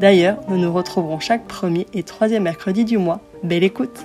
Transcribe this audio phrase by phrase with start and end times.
[0.00, 3.20] D'ailleurs, nous nous retrouverons chaque premier et troisième mercredi du mois.
[3.42, 4.04] Belle écoute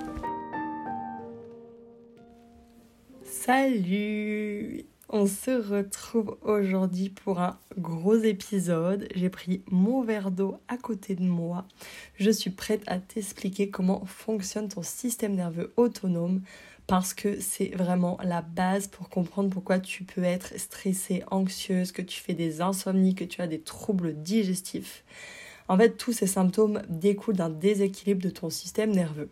[3.24, 9.08] Salut On se retrouve aujourd'hui pour un gros épisode.
[9.14, 11.66] J'ai pris mon verre d'eau à côté de moi.
[12.16, 16.42] Je suis prête à t'expliquer comment fonctionne ton système nerveux autonome
[16.88, 22.02] parce que c'est vraiment la base pour comprendre pourquoi tu peux être stressée, anxieuse, que
[22.02, 25.04] tu fais des insomnies, que tu as des troubles digestifs.
[25.68, 29.30] En fait, tous ces symptômes découlent d'un déséquilibre de ton système nerveux.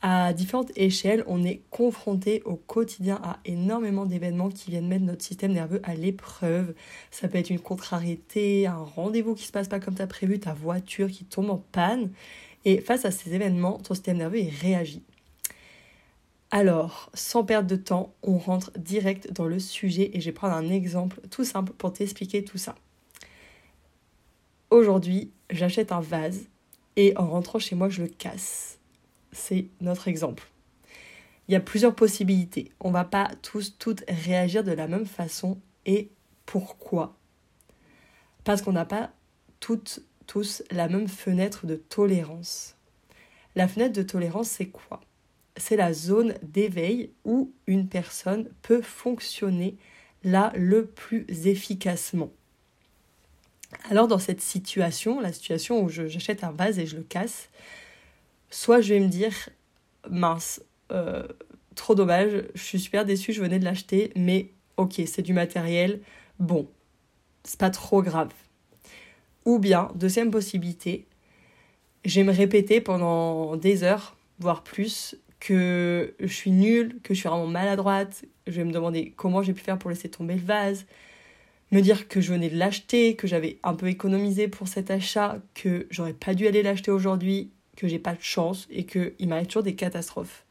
[0.00, 5.24] À différentes échelles, on est confronté au quotidien à énormément d'événements qui viennent mettre notre
[5.24, 6.74] système nerveux à l'épreuve.
[7.10, 10.38] Ça peut être une contrariété, un rendez-vous qui se passe pas comme tu as prévu,
[10.38, 12.12] ta voiture qui tombe en panne.
[12.64, 15.02] Et face à ces événements, ton système nerveux réagit.
[16.52, 20.54] Alors, sans perdre de temps, on rentre direct dans le sujet et je vais prendre
[20.54, 22.76] un exemple tout simple pour t'expliquer tout ça.
[24.70, 26.46] Aujourd'hui, j'achète un vase
[26.96, 28.78] et en rentrant chez moi, je le casse.
[29.32, 30.50] C'est notre exemple.
[31.48, 32.72] Il y a plusieurs possibilités.
[32.80, 35.60] On va pas tous toutes réagir de la même façon.
[35.86, 36.10] Et
[36.44, 37.16] pourquoi?
[38.44, 39.12] Parce qu'on n'a pas
[39.60, 42.76] toutes, tous la même fenêtre de tolérance.
[43.54, 45.00] La fenêtre de tolérance, c'est quoi?
[45.56, 49.76] C'est la zone d'éveil où une personne peut fonctionner
[50.24, 52.30] là le plus efficacement.
[53.90, 57.50] Alors dans cette situation, la situation où j'achète un vase et je le casse,
[58.50, 59.34] soit je vais me dire,
[60.08, 61.26] mince, euh,
[61.74, 66.00] trop dommage, je suis super déçue, je venais de l'acheter, mais ok, c'est du matériel,
[66.38, 66.68] bon,
[67.44, 68.32] c'est pas trop grave.
[69.44, 71.06] Ou bien, deuxième possibilité,
[72.04, 77.20] je vais me répéter pendant des heures, voire plus, que je suis nulle, que je
[77.20, 80.40] suis vraiment maladroite, je vais me demander comment j'ai pu faire pour laisser tomber le
[80.40, 80.86] vase,
[81.70, 85.38] me dire que je venais de l'acheter, que j'avais un peu économisé pour cet achat,
[85.54, 89.46] que j'aurais pas dû aller l'acheter aujourd'hui, que j'ai pas de chance et qu'il m'arrive
[89.46, 90.44] toujours des catastrophes.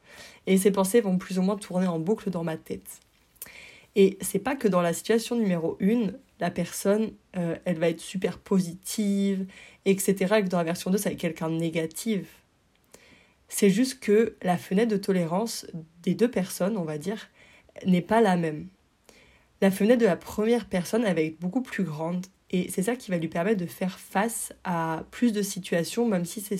[0.45, 3.01] Et ces pensées vont plus ou moins tourner en boucle dans ma tête.
[3.95, 7.99] Et c'est pas que dans la situation numéro 1, la personne, euh, elle va être
[7.99, 9.45] super positive,
[9.85, 10.35] etc.
[10.37, 12.43] Et que dans la version 2, ça va être quelqu'un de négatif.
[13.49, 15.65] C'est juste que la fenêtre de tolérance
[16.03, 17.29] des deux personnes, on va dire,
[17.85, 18.67] n'est pas la même.
[19.61, 23.11] La fenêtre de la première personne va être beaucoup plus grande et c'est ça qui
[23.11, 26.59] va lui permettre de faire face à plus de situations même si c'est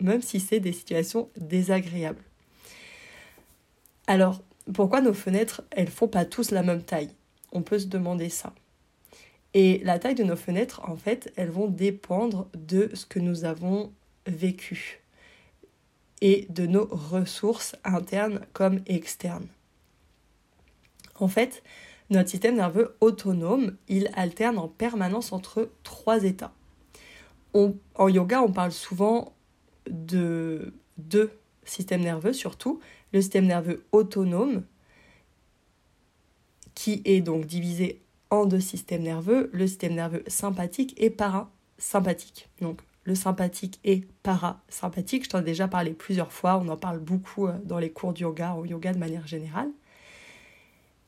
[0.00, 2.24] même si c'est des situations désagréables.
[4.06, 4.42] Alors,
[4.72, 7.10] pourquoi nos fenêtres, elles font pas tous la même taille?
[7.52, 8.54] On peut se demander ça.
[9.52, 13.44] Et la taille de nos fenêtres, en fait, elles vont dépendre de ce que nous
[13.44, 13.92] avons
[14.26, 15.00] vécu
[16.20, 19.48] et de nos ressources internes comme externes.
[21.20, 21.62] En fait,
[22.10, 26.52] notre système nerveux autonome, il alterne en permanence entre trois états.
[27.54, 29.32] en yoga, on parle souvent
[29.88, 31.30] de deux
[31.64, 32.80] systèmes nerveux, surtout
[33.12, 34.64] le système nerveux autonome,
[36.74, 38.00] qui est donc divisé
[38.30, 42.48] en deux systèmes nerveux, le système nerveux sympathique et parasympathique.
[42.60, 47.00] Donc le sympathique et parasympathique, je t'en ai déjà parlé plusieurs fois, on en parle
[47.00, 49.70] beaucoup euh, dans les cours de yoga, au yoga de manière générale.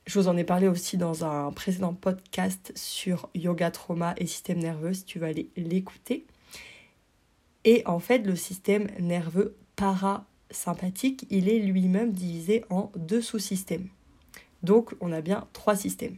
[0.04, 4.58] Je vous en ai parlé aussi dans un précédent podcast sur yoga, trauma et système
[4.58, 6.26] nerveux, si tu vas aller l'écouter.
[7.64, 13.88] Et en fait, le système nerveux parasympathique, il est lui-même divisé en deux sous-systèmes.
[14.64, 16.16] Donc, on a bien trois systèmes.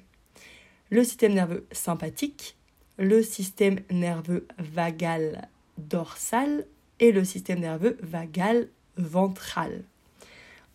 [0.89, 2.57] Le système nerveux sympathique,
[2.99, 6.67] le système nerveux vagal dorsal
[7.01, 9.85] et le système nerveux vagal ventral.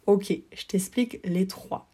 [0.06, 1.88] Ok, je t'explique les trois.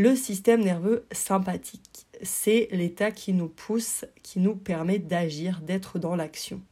[0.00, 6.16] Le système nerveux sympathique, c'est l'état qui nous pousse, qui nous permet d'agir, d'être dans
[6.16, 6.62] l'action.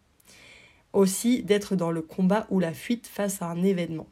[0.95, 4.07] Aussi d'être dans le combat ou la fuite face à un événement.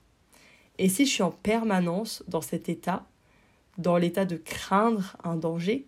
[0.76, 3.06] Et si je suis en permanence dans cet état,
[3.78, 5.86] dans l'état de craindre un danger,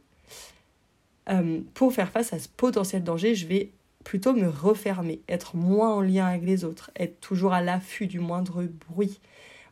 [1.28, 3.72] euh, pour faire face à ce potentiel danger, je vais
[4.04, 8.20] plutôt me refermer, être moins en lien avec les autres, être toujours à l'affût du
[8.20, 9.20] moindre bruit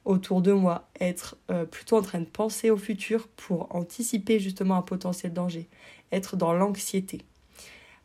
[0.07, 4.77] autour de moi, être euh, plutôt en train de penser au futur pour anticiper justement
[4.77, 5.69] un potentiel danger,
[6.13, 7.23] être dans l'anxiété.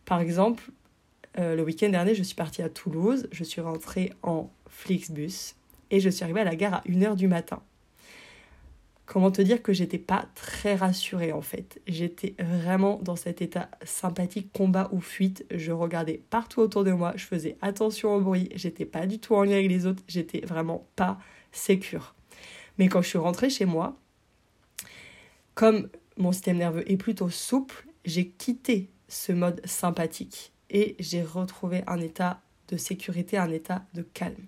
[0.03, 0.63] Par exemple,
[1.37, 5.55] euh, le week-end dernier, je suis partie à Toulouse, je suis rentrée en Flixbus
[5.91, 7.61] et je suis arrivée à la gare à 1h du matin.
[9.05, 11.81] Comment te dire que j'étais pas très rassurée en fait.
[11.85, 15.45] J'étais vraiment dans cet état sympathique combat ou fuite.
[15.53, 19.35] Je regardais partout autour de moi, je faisais attention au bruit, j'étais pas du tout
[19.35, 21.19] en lien avec les autres, j'étais vraiment pas
[21.51, 22.15] sécure.
[22.77, 23.97] Mais quand je suis rentrée chez moi,
[25.53, 31.83] comme mon système nerveux est plutôt souple, j'ai quitté ce mode sympathique et j'ai retrouvé
[31.87, 34.45] un état de sécurité, un état de calme.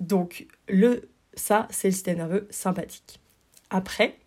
[0.00, 3.20] Donc le ça, c'est le système nerveux sympathique.
[3.70, 4.18] Après,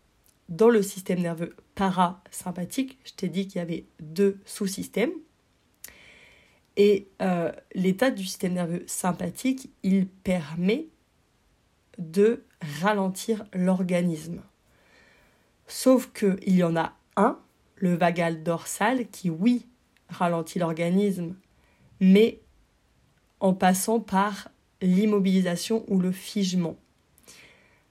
[0.49, 5.11] dans le système nerveux parasympathique, je t'ai dit qu'il y avait deux sous-systèmes.
[6.83, 10.87] Et euh, l'état du système nerveux sympathique, il permet
[11.99, 12.41] de
[12.81, 14.41] ralentir l'organisme.
[15.67, 17.37] Sauf qu'il y en a un,
[17.75, 19.67] le vagal dorsal, qui, oui,
[20.09, 21.35] ralentit l'organisme,
[21.99, 22.39] mais
[23.41, 24.49] en passant par
[24.81, 26.77] l'immobilisation ou le figement.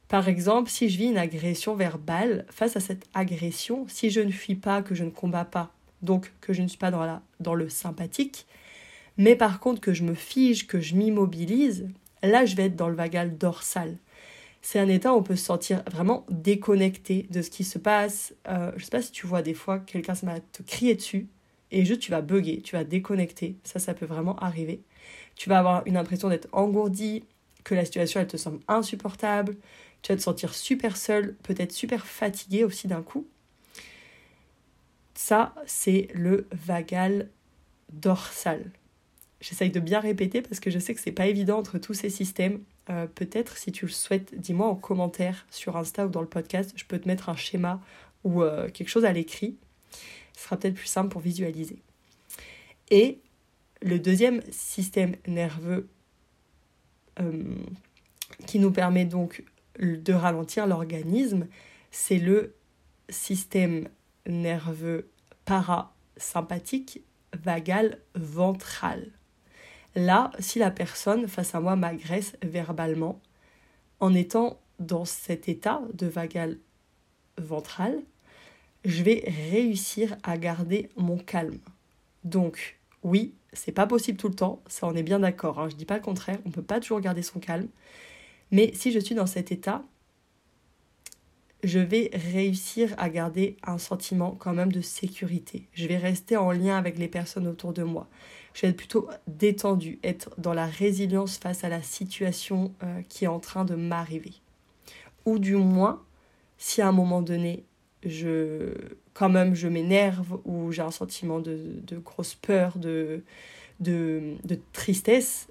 [0.08, 4.32] Par exemple, si je vis une agression verbale, face à cette agression, si je ne
[4.32, 5.72] fuis pas, que je ne combats pas,
[6.02, 8.48] donc que je ne suis pas dans, le sympathique,
[9.20, 11.86] mais par contre que je me fige, que je m'immobilise,
[12.22, 13.98] là je vais être dans le vagal dorsal.
[14.62, 18.34] C'est un état où on peut se sentir vraiment déconnecté de ce qui se passe.
[18.48, 20.62] Euh, je ne sais pas si tu vois des fois quelqu'un se met à te
[20.62, 21.28] crier dessus
[21.70, 23.56] et juste tu vas bugger, tu vas déconnecter.
[23.62, 24.80] Ça, ça peut vraiment arriver.
[25.36, 27.24] Tu vas avoir une impression d'être engourdi,
[27.62, 29.58] que la situation elle te semble insupportable,
[30.00, 33.26] tu vas te sentir super seul, peut-être super fatigué aussi d'un coup.
[35.12, 37.28] Ça, c'est le vagal
[37.92, 38.70] dorsal.
[39.40, 42.10] J'essaye de bien répéter parce que je sais que c'est pas évident entre tous ces
[42.10, 42.60] systèmes.
[42.90, 46.72] Euh, peut-être, si tu le souhaites, dis-moi en commentaire sur Insta ou dans le podcast.
[46.76, 47.80] Je peux te mettre un schéma
[48.22, 49.56] ou euh, quelque chose à l'écrit.
[50.36, 51.78] Ce sera peut-être plus simple pour visualiser.
[52.90, 53.18] Et
[53.80, 55.88] le deuxième système nerveux
[57.18, 57.54] euh,
[58.46, 59.42] qui nous permet donc
[59.78, 61.46] de ralentir l'organisme,
[61.90, 62.54] c'est le
[63.08, 63.88] système
[64.26, 65.08] nerveux
[65.46, 67.02] parasympathique
[67.32, 69.10] vagal ventral.
[69.94, 73.20] Là, si la personne face à moi m'agresse verbalement,
[73.98, 76.58] en étant dans cet état de vagal
[77.38, 78.00] ventral,
[78.84, 81.58] je vais réussir à garder mon calme.
[82.24, 85.76] Donc, oui, c'est pas possible tout le temps, ça on est bien d'accord, hein, je
[85.76, 87.68] dis pas le contraire, on peut pas toujours garder son calme,
[88.50, 89.82] mais si je suis dans cet état,
[91.62, 95.66] je vais réussir à garder un sentiment quand même de sécurité.
[95.74, 98.08] Je vais rester en lien avec les personnes autour de moi.
[98.54, 103.24] Je vais être plutôt détendu, être dans la résilience face à la situation euh, qui
[103.24, 104.34] est en train de m'arriver.
[105.24, 106.02] Ou du moins,
[106.58, 107.64] si à un moment donné,
[108.04, 108.74] je,
[109.14, 113.22] quand même, je m'énerve ou j'ai un sentiment de, de grosse peur, de,
[113.80, 115.48] de, de tristesse,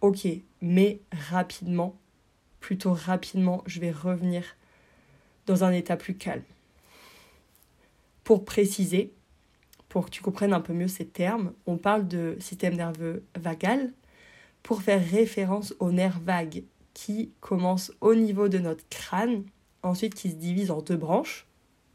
[0.00, 0.26] ok,
[0.62, 1.96] mais rapidement,
[2.60, 4.44] plutôt rapidement, je vais revenir
[5.46, 6.42] dans un état plus calme.
[8.24, 9.12] Pour préciser,
[9.90, 13.92] pour que tu comprennes un peu mieux ces termes, on parle de système nerveux vagal
[14.62, 16.62] pour faire référence au nerf vague
[16.94, 19.42] qui commence au niveau de notre crâne,
[19.82, 21.46] ensuite qui se divise en deux branches,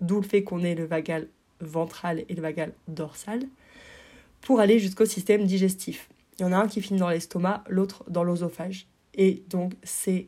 [0.02, 1.30] d'où le fait qu'on ait le vagal
[1.62, 3.44] ventral et le vagal dorsal,
[4.42, 6.10] pour aller jusqu'au système digestif.
[6.38, 8.88] Il y en a un qui finit dans l'estomac, l'autre dans l'osophage.
[9.14, 10.28] Et donc c'est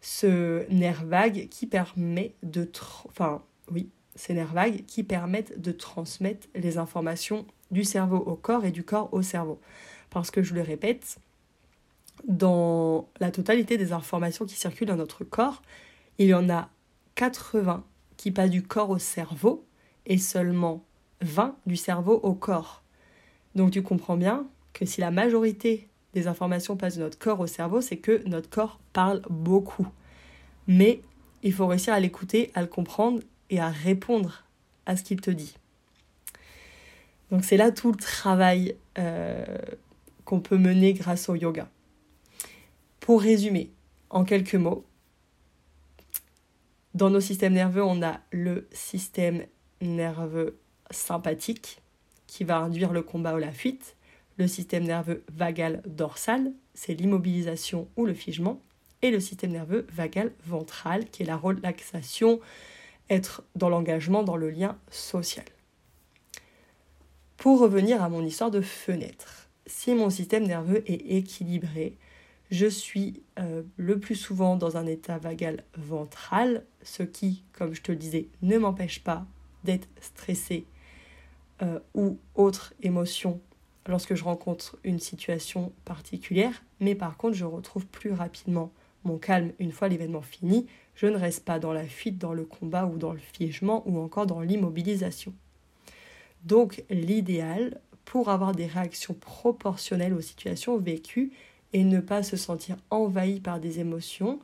[0.00, 2.66] ce nerf vague qui permet de...
[3.08, 8.64] Enfin, oui, ces nerfs vagues qui permettent de transmettre les informations du cerveau au corps
[8.64, 9.60] et du corps au cerveau.
[10.10, 11.18] Parce que je le répète,
[12.26, 15.62] dans la totalité des informations qui circulent dans notre corps,
[16.18, 16.68] il y en a
[17.16, 17.84] 80
[18.16, 19.64] qui passent du corps au cerveau
[20.06, 20.84] et seulement
[21.20, 22.82] 20 du cerveau au corps.
[23.54, 27.46] Donc tu comprends bien que si la majorité des informations passent de notre corps au
[27.46, 29.86] cerveau, c'est que notre corps parle beaucoup.
[30.66, 31.02] Mais
[31.42, 34.44] il faut réussir à l'écouter, à le comprendre et à répondre
[34.86, 35.56] à ce qu'il te dit.
[37.30, 39.44] Donc c'est là tout le travail euh,
[40.24, 41.68] qu'on peut mener grâce au yoga.
[43.00, 43.70] Pour résumer,
[44.10, 44.84] en quelques mots,
[46.94, 49.44] dans nos systèmes nerveux, on a le système
[49.80, 50.58] nerveux
[50.90, 51.82] sympathique
[52.26, 53.96] qui va induire le combat ou la fuite,
[54.38, 58.60] le système nerveux vagal dorsal, c'est l'immobilisation ou le figement,
[59.02, 62.40] et le système nerveux vagal ventral, qui est la relaxation,
[63.10, 65.44] être dans l'engagement, dans le lien social.
[67.36, 71.96] Pour revenir à mon histoire de fenêtre, si mon système nerveux est équilibré,
[72.50, 77.82] je suis euh, le plus souvent dans un état vagal ventral, ce qui, comme je
[77.82, 79.26] te le disais, ne m'empêche pas
[79.64, 80.66] d'être stressé
[81.62, 83.40] euh, ou autre émotion
[83.86, 88.72] lorsque je rencontre une situation particulière, mais par contre je retrouve plus rapidement
[89.04, 92.44] mon calme une fois l'événement fini, je ne reste pas dans la fuite, dans le
[92.44, 95.32] combat ou dans le figement ou encore dans l'immobilisation.
[96.44, 101.32] Donc l'idéal pour avoir des réactions proportionnelles aux situations vécues
[101.72, 104.40] et ne pas se sentir envahi par des émotions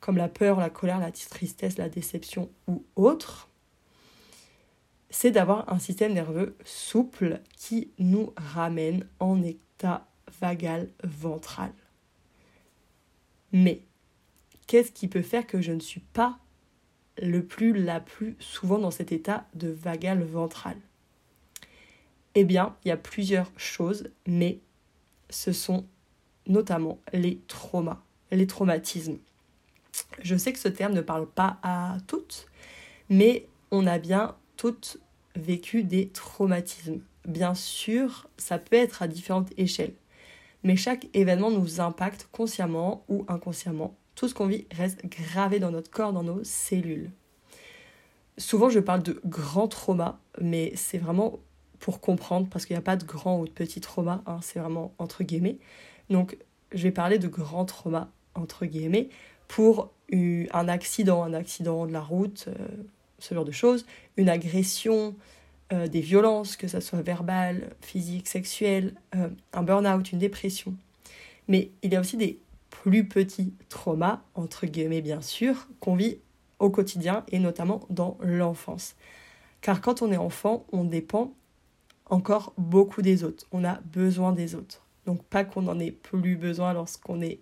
[0.00, 3.48] comme la peur, la colère, la tristesse, la déception ou autre,
[5.10, 10.06] c'est d'avoir un système nerveux souple qui nous ramène en état
[10.40, 11.72] vagal ventral.
[13.52, 13.82] Mais
[14.66, 16.38] qu'est-ce qui peut faire que je ne suis pas
[17.22, 20.76] le plus, la plus souvent dans cet état de vagal ventral
[22.34, 24.60] Eh bien, il y a plusieurs choses, mais
[25.30, 25.86] ce sont
[26.46, 29.18] notamment les traumas, les traumatismes.
[30.20, 32.46] Je sais que ce terme ne parle pas à toutes,
[33.08, 34.98] mais on a bien toutes
[35.34, 37.00] vécu des traumatismes.
[37.26, 39.94] Bien sûr, ça peut être à différentes échelles,
[40.66, 43.94] mais chaque événement nous impacte consciemment ou inconsciemment.
[44.16, 47.12] Tout ce qu'on vit reste gravé dans notre corps, dans nos cellules.
[48.36, 51.38] Souvent, je parle de grands traumas, mais c'est vraiment
[51.78, 54.58] pour comprendre, parce qu'il n'y a pas de grand ou de petit trauma, hein, c'est
[54.58, 55.58] vraiment entre guillemets.
[56.10, 56.36] Donc,
[56.72, 59.08] je vais parler de grands traumas, entre guillemets,
[59.46, 62.66] pour un accident, un accident de la route, euh,
[63.20, 65.14] ce genre de choses, une agression,
[65.72, 70.74] euh, des violences, que ce soit verbales, physiques, sexuelles, euh, un burn-out, une dépression.
[71.48, 72.38] Mais il y a aussi des
[72.70, 76.18] plus petits traumas, entre guillemets bien sûr, qu'on vit
[76.58, 78.94] au quotidien et notamment dans l'enfance.
[79.60, 81.34] Car quand on est enfant, on dépend
[82.08, 83.46] encore beaucoup des autres.
[83.50, 84.82] On a besoin des autres.
[85.06, 87.40] Donc pas qu'on n'en ait plus besoin lorsqu'on est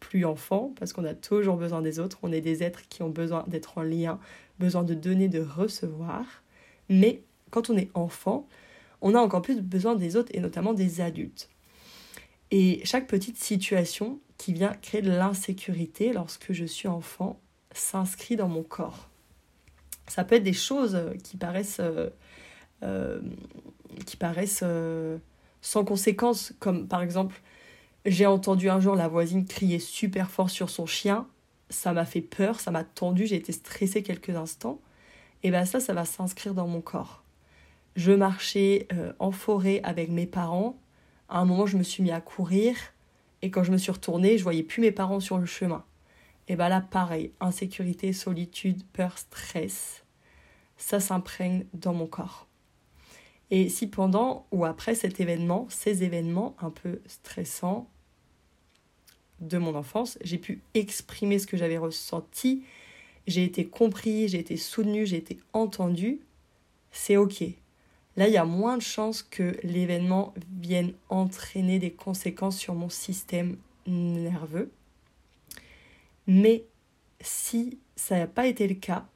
[0.00, 2.18] plus enfant, parce qu'on a toujours besoin des autres.
[2.22, 4.18] On est des êtres qui ont besoin d'être en lien,
[4.58, 6.24] besoin de donner, de recevoir.
[6.88, 8.48] Mais quand on est enfant,
[9.00, 11.48] on a encore plus besoin des autres et notamment des adultes.
[12.50, 17.38] Et chaque petite situation qui vient créer de l'insécurité lorsque je suis enfant
[17.72, 19.08] s'inscrit dans mon corps.
[20.06, 22.08] Ça peut être des choses qui paraissent, euh,
[22.82, 23.20] euh,
[24.06, 25.18] qui paraissent euh,
[25.60, 27.42] sans conséquence, comme par exemple,
[28.06, 31.26] j'ai entendu un jour la voisine crier super fort sur son chien,
[31.68, 34.80] ça m'a fait peur, ça m'a tendu, j'ai été stressée quelques instants,
[35.42, 37.22] et bien ça, ça va s'inscrire dans mon corps.
[37.98, 40.78] Je marchais euh, en forêt avec mes parents,
[41.28, 42.76] à un moment je me suis mis à courir,
[43.42, 45.84] et quand je me suis retournée, je voyais plus mes parents sur le chemin.
[46.46, 50.04] Et bien là, pareil, insécurité, solitude, peur, stress,
[50.76, 52.46] ça s'imprègne dans mon corps.
[53.50, 57.90] Et si pendant ou après cet événement, ces événements un peu stressants
[59.40, 62.62] de mon enfance, j'ai pu exprimer ce que j'avais ressenti,
[63.26, 66.20] j'ai été compris, j'ai été soutenu, j'ai été entendu,
[66.92, 67.42] c'est ok.
[68.18, 72.88] Là, il y a moins de chances que l'événement vienne entraîner des conséquences sur mon
[72.88, 73.56] système
[73.86, 74.72] nerveux.
[76.26, 76.64] Mais
[77.20, 79.06] si ça n'a pas été le cas,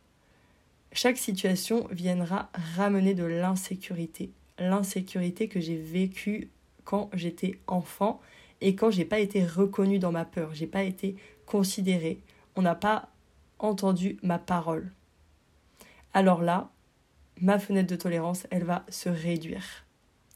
[0.92, 4.30] chaque situation viendra ramener de l'insécurité.
[4.60, 6.48] L'insécurité que j'ai vécue
[6.84, 8.20] quand j'étais enfant
[8.60, 12.20] et quand j'ai pas été reconnue dans ma peur, j'ai pas été considérée,
[12.54, 13.08] on n'a pas
[13.58, 14.92] entendu ma parole.
[16.14, 16.70] Alors là,
[17.42, 19.84] ma fenêtre de tolérance, elle va se réduire.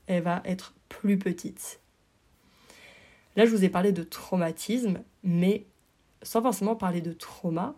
[0.08, 1.80] Elle va être plus petite.
[3.36, 5.64] Là, je vous ai parlé de traumatisme, mais
[6.22, 7.74] sans forcément parler de trauma,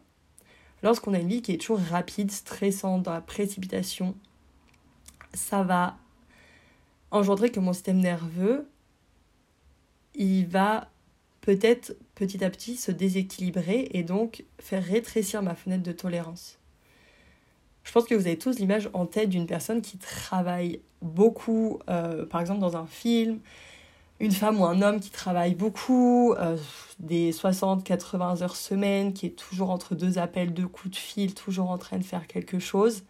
[0.82, 4.16] lorsqu'on a une vie qui est toujours rapide, stressante, dans la précipitation,
[5.34, 5.96] ça va
[7.10, 8.68] engendrer que mon système nerveux,
[10.14, 10.90] il va
[11.42, 16.57] peut-être petit à petit se déséquilibrer et donc faire rétrécir ma fenêtre de tolérance.
[17.88, 22.26] Je pense que vous avez tous l'image en tête d'une personne qui travaille beaucoup, euh,
[22.26, 23.40] par exemple dans un film,
[24.20, 26.58] une femme ou un homme qui travaille beaucoup, euh,
[26.98, 31.70] des 60-80 heures semaine, qui est toujours entre deux appels, deux coups de fil, toujours
[31.70, 33.04] en train de faire quelque chose.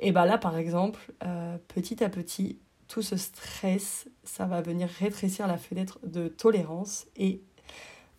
[0.00, 4.90] Et bien là, par exemple, euh, petit à petit, tout ce stress, ça va venir
[5.00, 7.06] rétrécir la fenêtre de tolérance.
[7.16, 7.40] Et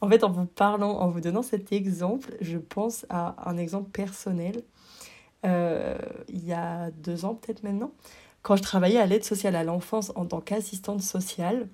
[0.02, 3.92] en fait, en vous parlant, en vous donnant cet exemple, je pense à un exemple
[3.92, 4.64] personnel.
[5.46, 7.92] Euh, il y a deux ans peut-être maintenant,
[8.42, 11.68] quand je travaillais à l'aide sociale à l'enfance en tant qu'assistante sociale,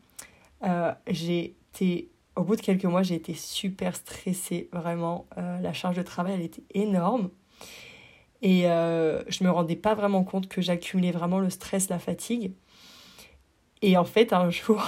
[0.64, 5.26] euh, j'ai été au bout de quelques mois, j'ai été super stressée, vraiment.
[5.38, 7.30] Euh, la charge de travail, elle était énorme.
[8.42, 12.52] Et je me rendais pas vraiment compte que j'accumulais vraiment le stress, la fatigue.
[13.82, 14.84] Et en fait, un jour,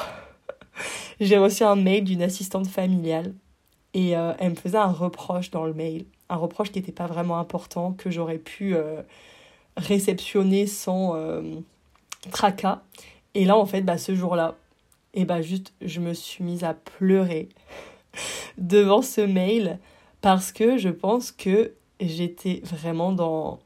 [1.19, 3.33] j'ai reçu un mail d'une assistante familiale.
[3.93, 6.05] Et euh, elle me faisait un reproche dans le mail.
[6.29, 8.75] Un reproche qui n'était pas vraiment important, que j'aurais pu
[9.77, 11.15] réceptionner sans
[12.31, 12.81] tracas.
[13.33, 14.55] Et là, en fait, bah, ce jour-là,
[15.13, 17.49] et bah juste, je me suis mise à pleurer
[18.57, 19.79] devant ce mail
[20.21, 23.59] parce que je pense que j'étais vraiment dans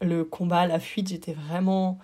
[0.00, 1.98] le combat, la fuite, j'étais vraiment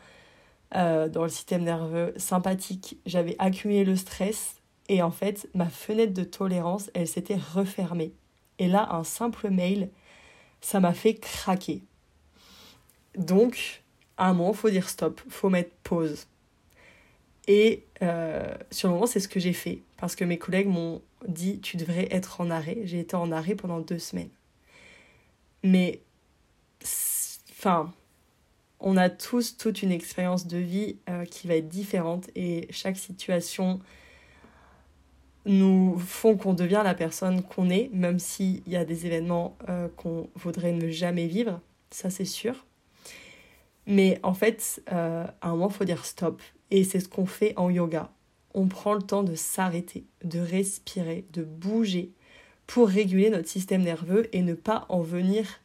[0.75, 2.99] euh, dans le système nerveux sympathique.
[3.07, 4.57] J'avais accumulé le stress
[4.89, 8.13] et en fait, ma fenêtre de tolérance, elle s'était refermée.
[8.59, 9.91] Et là, un simple mail,
[10.61, 11.83] ça m'a fait craquer.
[13.17, 13.83] Donc,
[14.17, 16.27] à un moment, faut dire stop, faut mettre pause.
[17.47, 19.81] Et euh, sur le moment, c'est ce que j'ai fait.
[19.97, 22.79] Parce que mes collègues m'ont dit, tu devrais être en arrêt.
[22.85, 24.31] J'ai été en arrêt pendant deux semaines.
[25.63, 26.01] Mais,
[27.51, 27.93] enfin,
[28.81, 32.29] on a tous toute une expérience de vie euh, qui va être différente.
[32.35, 33.81] Et chaque situation
[35.47, 39.89] nous font qu'on devient la personne qu'on est, même s'il y a des événements euh,
[39.97, 41.61] qu'on voudrait ne jamais vivre.
[41.91, 42.65] Ça, c'est sûr.
[43.87, 47.53] Mais en fait, à un moment, il faut dire stop et c'est ce qu'on fait
[47.57, 48.11] en yoga.
[48.55, 52.13] On prend le temps de s'arrêter, de respirer, de bouger
[52.67, 55.61] pour réguler notre système nerveux et ne pas en venir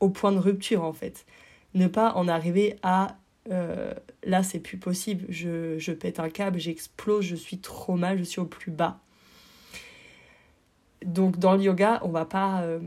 [0.00, 1.26] au point de rupture en fait.
[1.74, 3.16] Ne pas en arriver à
[3.50, 3.94] euh,
[4.24, 8.24] là c'est plus possible, je, je pète un câble, j'explose, je suis trop mal, je
[8.24, 9.00] suis au plus bas.
[11.04, 12.80] Donc dans le yoga, on va pas, euh,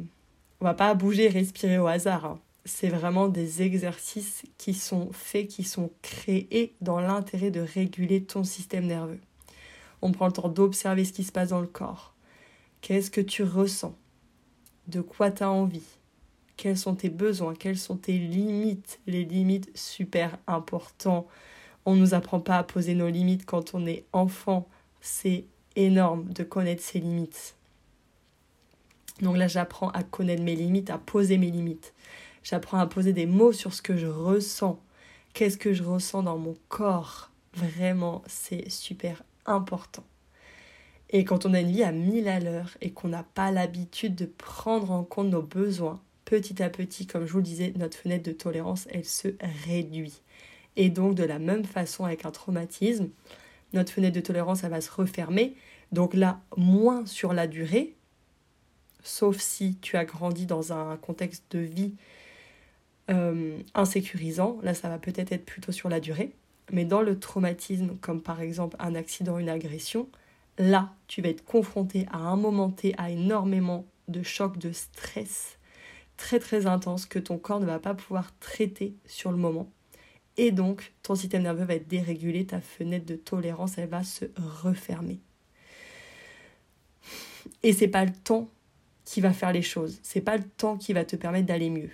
[0.61, 2.25] on va pas bouger, respirer au hasard.
[2.25, 8.23] Hein c'est vraiment des exercices qui sont faits, qui sont créés dans l'intérêt de réguler
[8.23, 9.19] ton système nerveux.
[10.01, 12.13] On prend le temps d'observer ce qui se passe dans le corps.
[12.81, 13.95] Qu'est-ce que tu ressens?
[14.87, 15.87] De quoi tu as envie?
[16.57, 17.55] Quels sont tes besoins?
[17.55, 18.99] Quelles sont tes limites?
[19.07, 21.27] Les limites, super important.
[21.85, 24.67] On ne nous apprend pas à poser nos limites quand on est enfant.
[25.01, 25.45] C'est
[25.75, 27.55] énorme de connaître ses limites.
[29.21, 31.93] Donc là, j'apprends à connaître mes limites, à poser mes limites.
[32.43, 34.79] J'apprends à poser des mots sur ce que je ressens.
[35.33, 37.31] Qu'est-ce que je ressens dans mon corps?
[37.55, 40.03] Vraiment, c'est super important.
[41.09, 44.15] Et quand on a une vie à mille à l'heure et qu'on n'a pas l'habitude
[44.15, 47.97] de prendre en compte nos besoins, petit à petit, comme je vous le disais, notre
[47.97, 49.27] fenêtre de tolérance, elle se
[49.65, 50.21] réduit.
[50.75, 53.09] Et donc, de la même façon, avec un traumatisme,
[53.73, 55.55] notre fenêtre de tolérance, elle va se refermer.
[55.91, 57.95] Donc là, moins sur la durée,
[59.03, 61.93] sauf si tu as grandi dans un contexte de vie
[63.09, 66.31] euh, insécurisant, là ça va peut-être être plutôt sur la durée,
[66.71, 70.07] mais dans le traumatisme, comme par exemple un accident, une agression,
[70.57, 75.57] là tu vas être confronté à un moment T à énormément de chocs, de stress
[76.17, 79.69] très très intense que ton corps ne va pas pouvoir traiter sur le moment.
[80.37, 84.25] Et donc ton système nerveux va être dérégulé, ta fenêtre de tolérance elle va se
[84.63, 85.19] refermer.
[87.61, 88.49] Et c'est pas le temps
[89.05, 91.89] qui va faire les choses, c'est pas le temps qui va te permettre d'aller mieux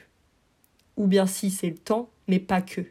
[0.99, 2.81] ou bien si c'est le temps, mais pas que.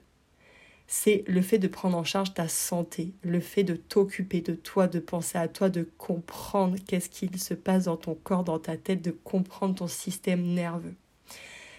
[0.89, 4.89] C'est le fait de prendre en charge ta santé, le fait de t'occuper de toi,
[4.89, 8.79] de penser à toi, de comprendre qu'est-ce qu'il se passe dans ton corps, dans ta
[8.79, 10.95] tête, de comprendre ton système nerveux.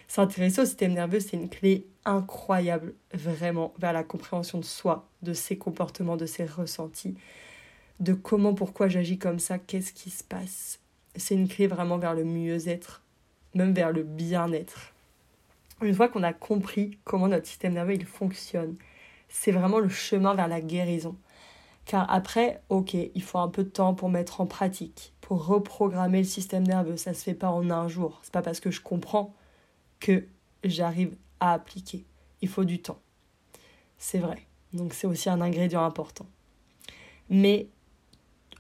[0.08, 5.34] S'intéresser au système nerveux, c'est une clé incroyable, vraiment, vers la compréhension de soi, de
[5.34, 7.16] ses comportements, de ses ressentis,
[8.00, 10.80] de comment, pourquoi j'agis comme ça, qu'est-ce qui se passe.
[11.16, 13.04] C'est une clé vraiment vers le mieux-être,
[13.54, 14.94] même vers le bien-être
[15.82, 18.76] une fois qu'on a compris comment notre système nerveux il fonctionne,
[19.28, 21.16] c'est vraiment le chemin vers la guérison.
[21.86, 26.20] Car après, ok, il faut un peu de temps pour mettre en pratique, pour reprogrammer
[26.20, 26.98] le système nerveux.
[26.98, 28.20] Ça se fait pas en un jour.
[28.24, 29.34] C'est pas parce que je comprends
[30.00, 30.26] que
[30.64, 32.06] j'arrive à appliquer.
[32.42, 33.00] Il faut du temps.
[33.98, 34.46] C'est vrai.
[34.74, 36.28] Donc c'est aussi un ingrédient important.
[37.30, 37.68] Mais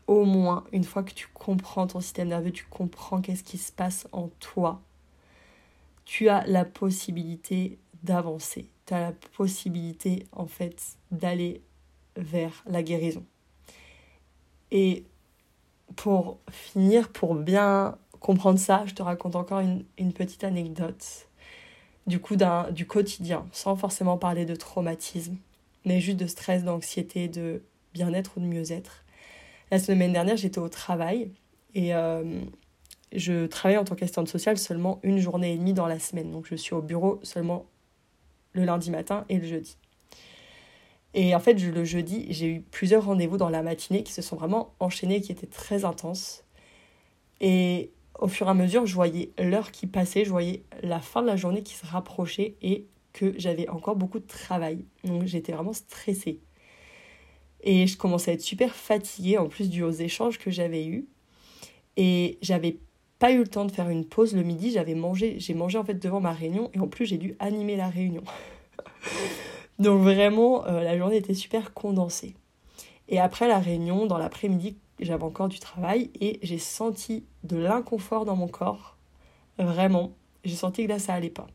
[0.09, 3.71] au moins, une fois que tu comprends ton système nerveux, tu comprends qu'est-ce qui se
[3.71, 4.81] passe en toi,
[6.03, 8.71] tu as la possibilité d'avancer.
[8.87, 11.61] Tu as la possibilité, en fait, d'aller
[12.15, 13.23] vers la guérison.
[14.71, 15.05] Et
[15.95, 21.27] pour finir, pour bien comprendre ça, je te raconte encore une, petite anecdote
[22.07, 22.35] du coup
[22.71, 25.37] du quotidien, sans forcément parler de traumatisme,
[25.85, 27.61] mais juste de stress, d'anxiété, de
[27.93, 29.03] bien-être ou de mieux-être.
[29.71, 31.31] La semaine dernière, j'étais au travail
[31.75, 32.41] et euh,
[33.13, 36.31] je travaille en tant qu'assistante sociale seulement une journée et demie dans la semaine.
[36.31, 37.67] Donc je suis au bureau seulement
[38.53, 39.77] le lundi matin et le jeudi.
[41.13, 44.35] Et en fait, le jeudi, j'ai eu plusieurs rendez-vous dans la matinée qui se sont
[44.35, 46.43] vraiment enchaînés, qui étaient très intenses.
[47.41, 51.21] Et au fur et à mesure, je voyais l'heure qui passait, je voyais la fin
[51.21, 54.85] de la journée qui se rapprochait et que j'avais encore beaucoup de travail.
[55.03, 56.41] Donc j'étais vraiment stressée.
[57.61, 61.07] Et je commençais à être super fatiguée, en plus dû aux échanges que j'avais eus.
[61.97, 62.77] Et j'avais
[63.19, 65.83] pas eu le temps de faire une pause le midi, j'avais mangé, j'ai mangé en
[65.83, 68.23] fait devant ma réunion et en plus j'ai dû animer la réunion.
[69.79, 72.35] Donc vraiment, euh, la journée était super condensée.
[73.09, 78.25] Et après la réunion, dans l'après-midi, j'avais encore du travail et j'ai senti de l'inconfort
[78.25, 78.97] dans mon corps.
[79.57, 80.13] Vraiment,
[80.45, 81.47] j'ai senti que là, ça allait pas.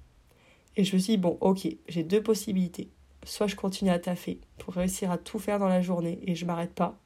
[0.76, 2.88] Et je me suis dit, bon, ok, j'ai deux possibilités.
[3.24, 6.44] Soit je continue à taffer pour réussir à tout faire dans la journée et je
[6.44, 6.98] m'arrête pas,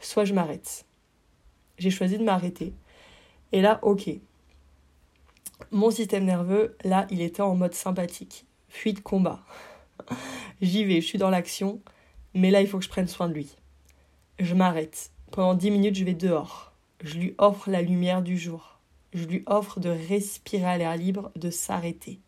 [0.00, 0.84] soit je m'arrête.
[1.78, 2.72] J'ai choisi de m'arrêter.
[3.52, 4.10] Et là, ok.
[5.70, 8.46] Mon système nerveux, là, il était en mode sympathique.
[8.68, 9.40] Fuite combat.
[10.60, 11.80] J'y vais, je suis dans l'action,
[12.34, 13.56] mais là, il faut que je prenne soin de lui.
[14.38, 15.10] Je m'arrête.
[15.30, 16.72] Pendant dix minutes, je vais dehors.
[17.02, 18.80] Je lui offre la lumière du jour.
[19.12, 22.20] Je lui offre de respirer à l'air libre, de s'arrêter.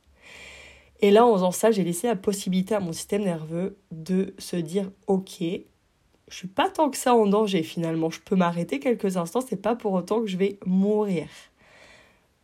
[1.01, 4.57] Et là, en faisant ça, j'ai laissé la possibilité à mon système nerveux de se
[4.57, 8.11] dire Ok, je suis pas tant que ça en danger finalement.
[8.11, 11.27] Je peux m'arrêter quelques instants, c'est pas pour autant que je vais mourir.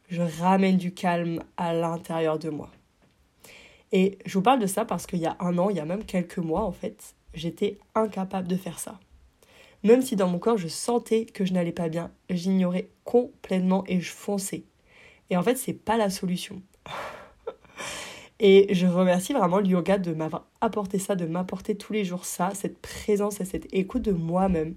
[0.08, 2.70] Je ramène du calme à l'intérieur de moi.
[3.92, 5.84] Et je vous parle de ça parce qu'il y a un an, il y a
[5.84, 8.98] même quelques mois en fait, j'étais incapable de faire ça.
[9.82, 14.00] Même si dans mon corps je sentais que je n'allais pas bien, j'ignorais complètement et
[14.00, 14.64] je fonçais.
[15.30, 16.62] Et en fait, c'est pas la solution.
[18.46, 22.26] Et je remercie vraiment le yoga de m'avoir apporté ça, de m'apporter tous les jours
[22.26, 24.74] ça, cette présence et cette écoute de moi-même.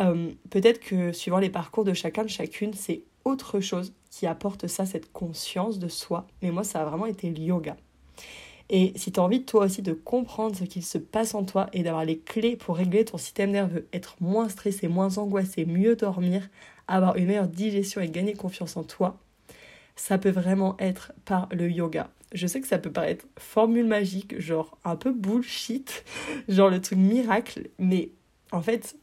[0.00, 4.66] Euh, peut-être que suivant les parcours de chacun, de chacune, c'est autre chose qui apporte
[4.66, 6.26] ça, cette conscience de soi.
[6.42, 7.76] Mais moi, ça a vraiment été le yoga.
[8.70, 11.68] Et si tu as envie toi aussi de comprendre ce qu'il se passe en toi
[11.72, 15.94] et d'avoir les clés pour régler ton système nerveux, être moins stressé, moins angoissé, mieux
[15.94, 16.48] dormir,
[16.88, 19.16] avoir une meilleure digestion et gagner confiance en toi,
[19.94, 22.10] ça peut vraiment être par le yoga.
[22.32, 26.04] Je sais que ça peut paraître formule magique, genre un peu bullshit,
[26.48, 28.10] genre le truc miracle, mais
[28.52, 28.96] en fait,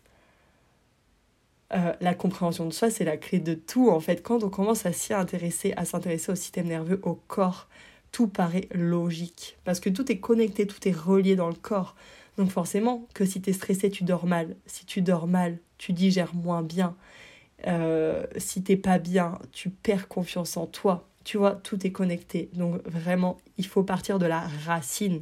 [1.74, 3.90] euh, la compréhension de soi, c'est la clé de tout.
[3.90, 7.68] En fait, quand on commence à s'y intéresser, à s'intéresser au système nerveux, au corps,
[8.12, 9.58] tout paraît logique.
[9.64, 11.96] Parce que tout est connecté, tout est relié dans le corps.
[12.38, 14.56] Donc forcément que si tu es stressé, tu dors mal.
[14.66, 16.96] Si tu dors mal, tu digères moins bien.
[17.68, 21.08] Euh, si t'es pas bien, tu perds confiance en toi.
[21.26, 22.50] Tu vois, tout est connecté.
[22.54, 25.22] Donc vraiment, il faut partir de la racine.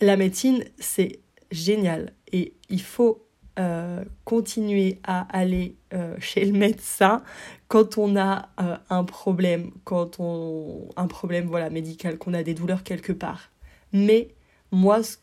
[0.00, 2.12] La médecine, c'est génial.
[2.32, 3.26] Et il faut
[3.58, 7.22] euh, continuer à aller euh, chez le médecin
[7.66, 12.54] quand on a euh, un problème, quand on un problème voilà médical, qu'on a des
[12.54, 13.50] douleurs quelque part.
[13.92, 14.34] Mais
[14.70, 15.16] moi, ce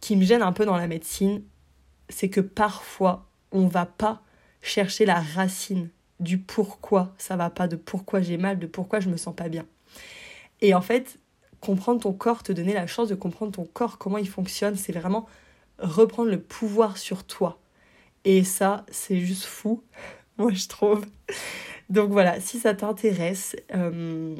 [0.00, 1.42] qui me gêne un peu dans la médecine,
[2.08, 4.22] c'est que parfois on va pas
[4.62, 5.88] chercher la racine
[6.20, 9.48] du pourquoi ça va pas, de pourquoi j'ai mal, de pourquoi je me sens pas
[9.48, 9.66] bien.
[10.60, 11.18] Et en fait,
[11.60, 14.92] comprendre ton corps, te donner la chance de comprendre ton corps, comment il fonctionne, c'est
[14.92, 15.26] vraiment
[15.78, 17.58] reprendre le pouvoir sur toi.
[18.24, 19.82] Et ça, c'est juste fou,
[20.38, 21.04] moi je trouve.
[21.88, 24.36] Donc voilà, si ça t'intéresse, euh,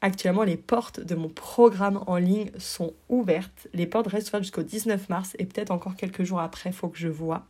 [0.00, 3.68] actuellement les portes de mon programme en ligne sont ouvertes.
[3.74, 6.98] Les portes restent ouvertes jusqu'au 19 mars et peut-être encore quelques jours après, faut que
[6.98, 7.44] je vois.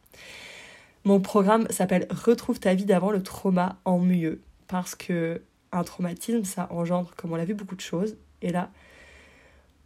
[1.06, 4.40] Mon programme s'appelle Retrouve ta vie d'avant le trauma en mieux.
[4.66, 5.40] Parce que
[5.70, 8.16] un traumatisme, ça engendre, comme on l'a vu, beaucoup de choses.
[8.42, 8.72] Et là,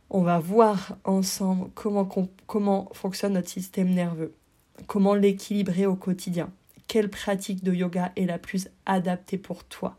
[0.09, 4.33] on va voir ensemble comment, fonctionne notre système nerveux.
[4.87, 6.51] Comment l'équilibrer au quotidien.
[6.89, 9.99] Quelle pratique de yoga est la plus adaptée pour toi?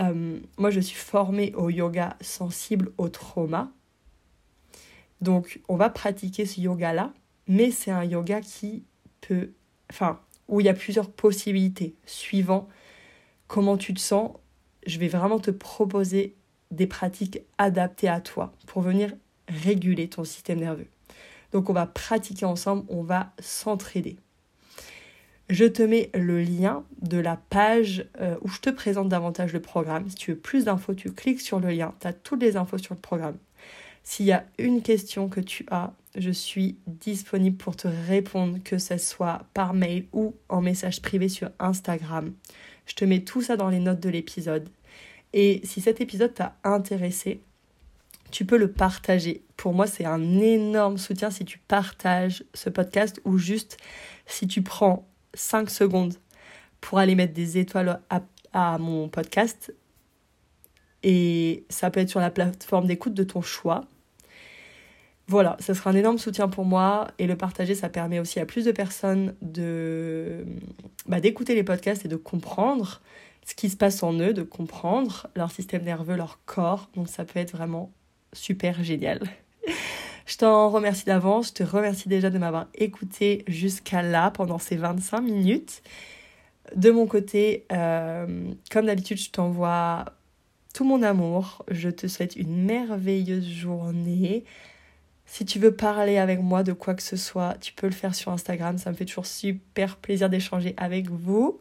[0.00, 3.70] Euh, Moi, je suis formée au yoga sensible au trauma.
[5.20, 7.12] Donc, on va pratiquer ce yoga-là,
[7.46, 8.84] mais c'est un yoga qui
[9.20, 9.50] peut...
[9.90, 11.94] Enfin, où il y a plusieurs possibilités.
[12.06, 12.68] Suivant
[13.46, 14.32] comment tu te sens,
[14.86, 16.34] je vais vraiment te proposer
[16.70, 19.12] des pratiques adaptées à toi pour venir
[19.48, 20.86] réguler ton système nerveux.
[21.52, 24.16] Donc on va pratiquer ensemble, on va s'entraider.
[25.48, 29.60] Je te mets le lien de la page euh, où je te présente davantage le
[29.60, 30.06] programme.
[30.10, 32.76] Si tu veux plus d'infos, tu cliques sur le lien, tu as toutes les infos
[32.76, 33.38] sur le programme.
[34.10, 38.78] S'il y a une question que tu as, je suis disponible pour te répondre, que
[38.78, 42.32] ce soit par mail ou en message privé sur Instagram.
[42.86, 44.70] Je te mets tout ça dans les notes de l'épisode.
[45.34, 47.42] Et si cet épisode t'a intéressé,
[48.30, 49.42] tu peux le partager.
[49.58, 53.76] Pour moi, c'est un énorme soutien si tu partages ce podcast ou juste
[54.24, 56.14] si tu prends 5 secondes
[56.80, 58.00] pour aller mettre des étoiles
[58.54, 59.74] à, mon podcast.
[61.02, 63.84] Et ça peut être sur la plateforme d'écoute de ton choix.
[65.28, 68.46] Voilà, ça sera un énorme soutien pour moi et le partager, ça permet aussi à
[68.46, 69.34] plus de personnes
[71.06, 73.02] bah, d'écouter les podcasts et de comprendre
[73.44, 76.88] ce qui se passe en eux, de comprendre leur système nerveux, leur corps.
[76.96, 77.92] Donc ça peut être vraiment
[78.32, 79.20] super génial.
[80.26, 84.76] Je t'en remercie d'avance, je te remercie déjà de m'avoir écouté jusqu'à là pendant ces
[84.76, 85.82] 25 minutes.
[86.76, 88.26] De mon côté, euh,
[88.70, 90.04] comme d'habitude, je t'envoie
[90.74, 91.64] tout mon amour.
[91.70, 94.44] Je te souhaite une merveilleuse journée.
[95.30, 98.14] Si tu veux parler avec moi de quoi que ce soit, tu peux le faire
[98.14, 98.78] sur Instagram.
[98.78, 101.60] Ça me fait toujours super plaisir d'échanger avec vous.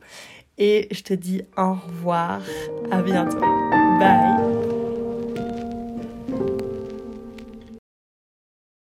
[0.58, 2.41] Et je te dis au revoir.
[2.89, 3.39] À bientôt.
[3.39, 4.57] Bye.